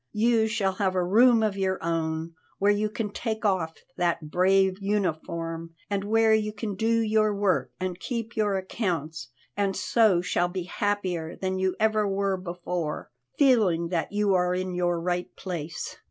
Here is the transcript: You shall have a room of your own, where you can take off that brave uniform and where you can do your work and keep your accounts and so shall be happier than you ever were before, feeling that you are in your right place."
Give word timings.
You 0.13 0.47
shall 0.47 0.73
have 0.81 0.95
a 0.95 1.03
room 1.03 1.43
of 1.43 1.55
your 1.55 1.77
own, 1.83 2.33
where 2.57 2.71
you 2.71 2.89
can 2.89 3.11
take 3.11 3.45
off 3.45 3.75
that 3.97 4.31
brave 4.31 4.79
uniform 4.81 5.75
and 5.91 6.03
where 6.05 6.33
you 6.33 6.53
can 6.53 6.73
do 6.73 7.01
your 7.01 7.35
work 7.35 7.71
and 7.79 7.99
keep 7.99 8.35
your 8.35 8.55
accounts 8.55 9.27
and 9.55 9.75
so 9.77 10.19
shall 10.19 10.47
be 10.47 10.63
happier 10.63 11.35
than 11.35 11.59
you 11.59 11.75
ever 11.79 12.07
were 12.07 12.35
before, 12.35 13.11
feeling 13.37 13.89
that 13.89 14.11
you 14.11 14.33
are 14.33 14.55
in 14.55 14.73
your 14.73 14.99
right 14.99 15.27
place." 15.35 15.99